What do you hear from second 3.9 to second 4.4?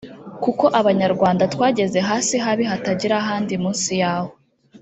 yaho